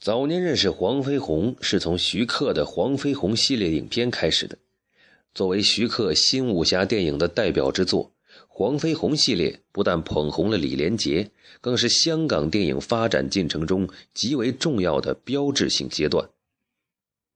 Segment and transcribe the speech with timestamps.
[0.00, 4.56] 早年认识黄飞鸿是从徐克的《黄飞鸿》系列影片开始的。
[5.34, 8.06] 作为徐克新武侠电影的代表之作，
[8.48, 16.30] 《黄飞鸿》系列不但捧红了李连杰，更是香港电影发展进程中极为重要的标志性阶段。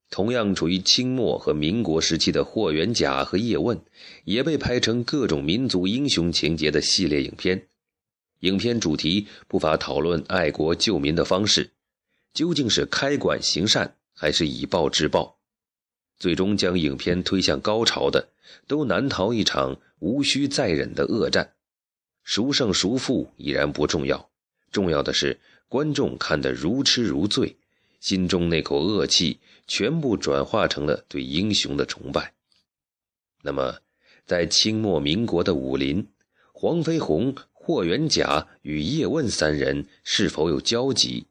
[0.09, 3.77] 同样处于清末和民国时期的《霍元甲》和《叶问》，
[4.25, 7.67] 也被拍成各种民族英雄情节的系列影片。
[8.41, 11.69] 影片主题不乏讨论爱国救民的方式。
[12.35, 15.39] 究竟是开馆行善，还是以暴制暴？
[16.19, 18.29] 最终将影片推向高潮的，
[18.67, 21.55] 都难逃一场无需再忍的恶战。
[22.25, 24.31] 孰胜孰负已然不重要，
[24.73, 25.39] 重要的是
[25.69, 27.57] 观众看得如痴如醉，
[28.01, 32.35] 心中那口恶气全部转化成了对英雄的崇拜。
[33.43, 33.79] 那么，
[34.27, 36.09] 在清末民国的武林，
[36.53, 41.27] 黄飞鸿、霍元甲与叶问三人是否有交集？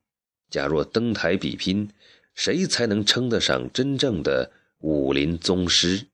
[0.53, 1.89] 假若登台比拼，
[2.35, 6.05] 谁才能称得上真正的武林宗师？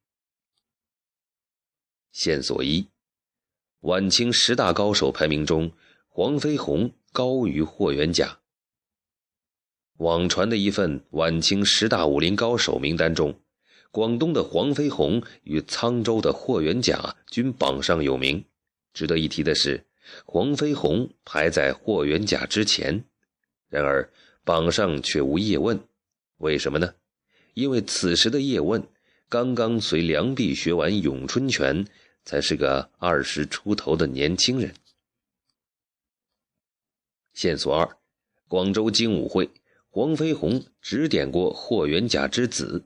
[2.14, 2.88] 线索一：
[3.82, 5.74] 晚清十大高手排名中，
[6.08, 8.40] 黄飞鸿高于霍元甲。
[9.98, 13.38] 网传的一份晚清十大武林高手名单中，
[13.92, 18.46] 广东的黄飞鸿与沧州的霍元甲均榜上有名。
[18.94, 19.86] 值得一提的是，
[20.24, 23.04] 黄飞鸿排在霍元甲之前。
[23.68, 24.10] 然而，
[24.50, 25.80] 榜上却无叶问，
[26.38, 26.96] 为什么呢？
[27.54, 28.84] 因为此时的叶问
[29.30, 31.86] 刚刚随梁璧学完咏春拳，
[32.26, 34.74] 才是个二十出头的年轻人。
[37.36, 37.98] 线索二：
[38.48, 39.48] 广州精武会，
[39.92, 42.84] 黄飞鸿指点过霍元甲之子。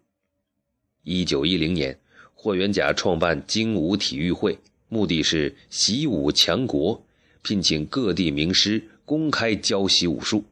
[1.04, 1.98] 一九一零年，
[2.34, 4.60] 霍元甲创办精武体育会，
[4.90, 7.02] 目的是习武强国，
[7.42, 10.44] 聘请各地名师公开教习武术。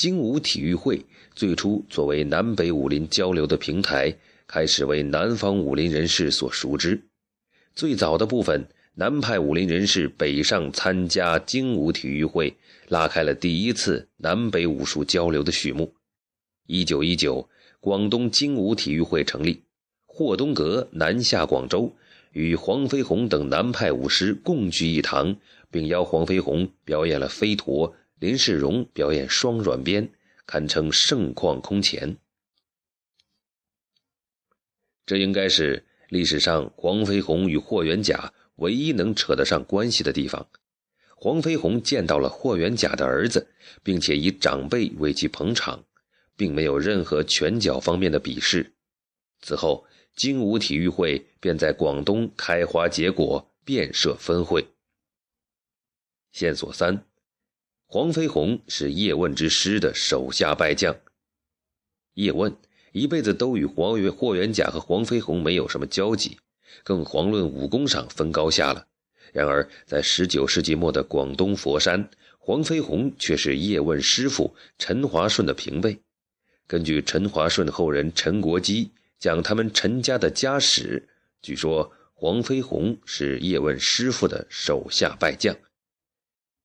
[0.00, 4.16] 精武体育会最初作为南北武林交流的平台，
[4.46, 7.02] 开始为南方武林人士所熟知。
[7.74, 12.56] 最早的部分南派武林人士北上参加精武体育会，
[12.88, 15.92] 拉开了第一次南北武术交流的序幕。
[16.66, 19.64] 一九一九，广东精武体育会成立，
[20.06, 21.94] 霍东阁南下广州，
[22.32, 25.36] 与黄飞鸿等南派武师共聚一堂，
[25.70, 27.94] 并邀黄飞鸿表演了飞陀。
[28.20, 30.12] 林世荣表演双软鞭，
[30.44, 32.18] 堪称盛况空前。
[35.06, 40.46] 这应该是历史上黄飞鸿与霍元甲唯一能扯得上关系的地方。
[41.16, 43.48] 黄飞鸿见到了霍元甲的儿子，
[43.82, 45.82] 并且以长辈为其捧场，
[46.36, 48.74] 并没有任何拳脚方面的鄙视。
[49.40, 54.68] 此后，精武体育会便在广东开花结果，遍设分会。
[56.32, 57.06] 线索三。
[57.92, 60.96] 黄飞鸿是叶问之师的手下败将。
[62.14, 62.56] 叶问
[62.92, 66.38] 一辈子都与黄元、霍元甲和黄飞鸿没有什么交集，
[66.84, 68.86] 更遑论武功上分高下了。
[69.32, 72.08] 然而，在19世纪末的广东佛山，
[72.38, 76.00] 黄飞鸿却是叶问师傅陈华顺的平辈。
[76.68, 81.08] 根据陈华顺后人陈国基讲他们陈家的家史，
[81.42, 85.56] 据说黄飞鸿是叶问师傅的手下败将。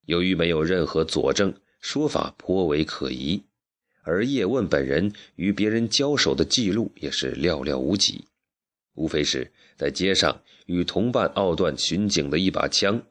[0.05, 3.43] 由于没有任何佐证，说法颇为可疑，
[4.03, 8.25] 而叶问本人与别人交手的记录也是寥寥无几，
[8.93, 13.03] 无非是在街上与同伴傲断巡警的一把枪，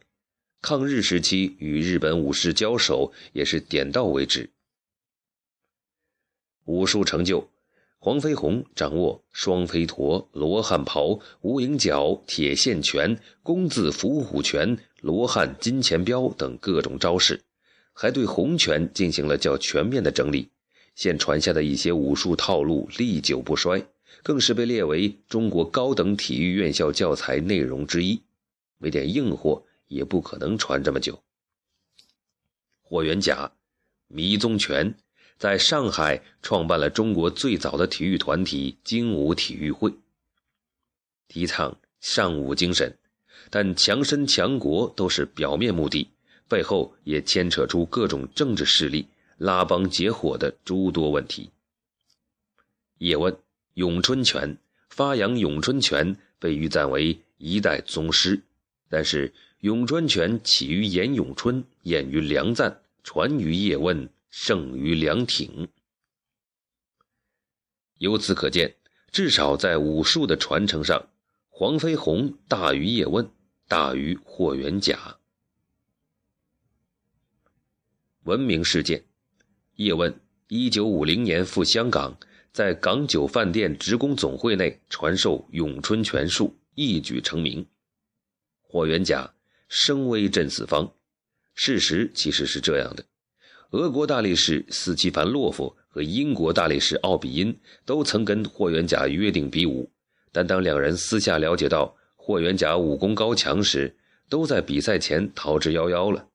[0.61, 4.51] 抗日时期与日本武士交手也是点到为止。
[6.65, 7.49] 武术成就。
[8.05, 17.41] 黄飞鸿掌握双飞陀、罗汉袍、无影脚、铁线拳、弓字伏虎拳、罗汉金钱镖等各种招式，
[17.95, 20.51] 还对洪拳进行了较全面的整理。
[20.95, 23.83] 现传下的一些武术套路历久不衰，
[24.23, 28.21] 更是被列为中国高等体育院校教材内容之一。
[28.77, 31.19] 没点硬货也不可能传这么久。
[32.83, 33.51] 霍元甲，
[34.09, 34.95] 迷踪拳。
[35.39, 39.93] 在上海创办了中国最早的体育团体精武体育会，
[41.29, 42.97] 提倡尚武精神，
[43.51, 46.09] 但强身强国都是表面目的，
[46.49, 51.51] 背后也牵扯出各种政治势力拉帮结伙的诸多问题。
[52.99, 53.37] 叶问
[53.75, 54.57] 咏春拳
[54.89, 58.41] 发扬咏春拳，被誉赞为一代宗师，
[58.89, 64.09] 但是咏春拳起于严咏春，演于梁赞，传于叶问。
[64.37, 65.69] 胜于梁挺。
[67.99, 68.75] 由此可见，
[69.13, 71.09] 至少在武术的传承上，
[71.49, 73.31] 黄飞鸿大于叶问，
[73.69, 75.19] 大于霍元甲。
[78.25, 79.05] 闻名事件：
[79.77, 82.19] 叶问一九五零年赴香港，
[82.53, 87.65] 在港九饭店职工总会内传授咏春拳术，一举成名。
[88.61, 89.33] 霍元甲
[89.69, 90.93] 声威震四方。
[91.55, 93.07] 事实其实是这样的：
[93.75, 99.91] 俄国大力士斯基凡洛夫和英国大力士奥比因都曾跟霍元甲约定比武，
[100.31, 103.97] 但当两人私下了解到霍元甲武功高强时，
[104.29, 106.29] 都在比赛前逃之夭夭了。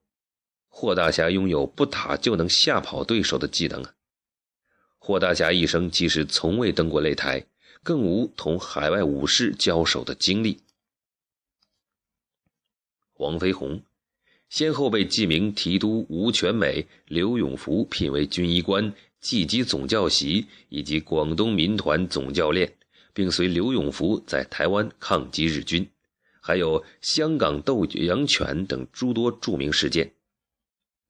[0.68, 3.94] 霍大侠拥有不打就能吓跑对手的技能啊！
[4.98, 7.46] 霍大侠一生其实从未登过擂台，
[7.82, 10.62] 更无同海外武士交手的经历。
[13.14, 13.82] 黄飞鸿
[14.50, 22.72] 先后被记名提督吴全美、刘永福聘为军医官、技击总教习以及广东民团总教练，
[23.14, 25.88] 并随刘永福在台湾抗击日军，
[26.40, 30.12] 还有香港斗羊犬等诸多著名事件。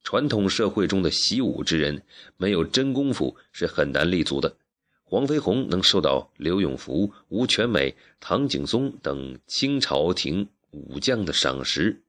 [0.03, 2.03] 传统社会中的习武之人，
[2.37, 4.55] 没有真功夫是很难立足的。
[5.03, 12.01] 黄飞鸿能受到刘永福、吴全美、唐景崧等清朝廷武将的赏识，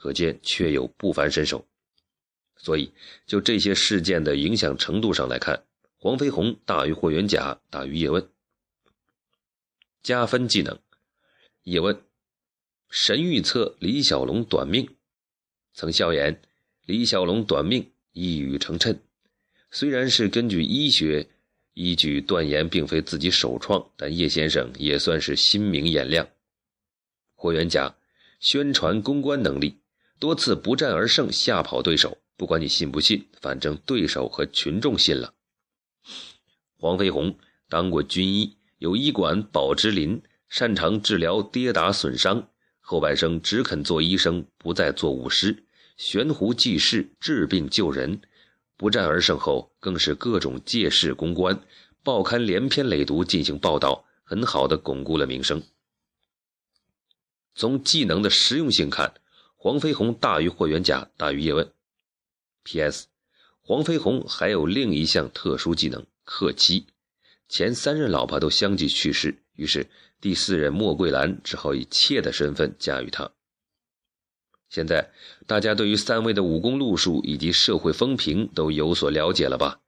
[0.00, 1.66] 可见确有不凡身手。
[2.56, 2.90] 所以，
[3.26, 5.62] 就这些事件的影响程度上来看，
[5.98, 8.26] 黄飞鸿大于霍元甲，大于叶问。
[10.02, 10.78] 加分技能：
[11.64, 12.02] 叶问
[12.88, 14.88] 神预测李小龙短命，
[15.74, 16.40] 曾笑言。
[16.86, 18.98] 李小龙短命一语成谶，
[19.70, 21.28] 虽然是根据医学
[21.74, 26.26] 依据断言，并非自己首创，但叶先生也算是心明眼亮。
[27.36, 27.94] 霍元甲
[28.40, 29.79] 宣传公关能力，
[30.20, 32.18] 多次不战而胜，吓跑对手。
[32.36, 35.34] 不管你信不信，反正对手和群众信了。
[36.76, 37.36] 黄飞鸿
[37.68, 42.48] 当过军医，有医馆宝芝林，擅长治疗跌打损伤，
[42.80, 45.64] 后半生只肯做医生，不再做武师。
[45.96, 48.22] 悬壶济世，治病救人，
[48.76, 51.62] 不战而胜后，更是各种借势公关，
[52.02, 55.62] 报刊连篇累牍进行报道，很好的巩固了名声。
[57.54, 59.12] 从技能的实用性看，
[59.62, 61.70] 黄飞鸿大于霍元甲，大于叶问。
[62.64, 63.08] P.S.
[63.60, 66.86] 黄飞鸿还有另一项特殊技能——克妻，
[67.46, 69.86] 前三任老婆都相继去世，于是
[70.18, 73.30] 第四任莫桂兰只好以妾的身份嫁与他。
[74.70, 75.10] 现在
[75.46, 79.80] 大家对于三位的武功路数以及社会风评都有所了解了吧？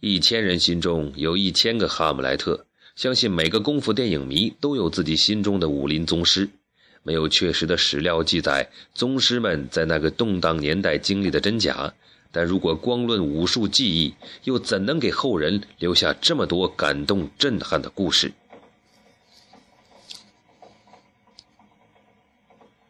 [0.00, 2.66] 一千人心中有一千个哈姆莱特，
[2.96, 6.50] 相信每个功夫电影迷都有自己心中的武林宗师。
[7.02, 11.94] 没有确实的史料记载宗师们在那个动荡年代经历的真假，
[12.30, 14.14] 但如果光论武术技艺，
[14.44, 18.32] 又怎能给后人留下这么多感动震撼的故事？